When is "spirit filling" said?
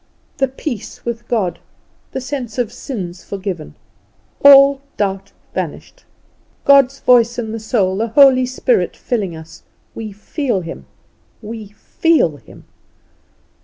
8.47-9.35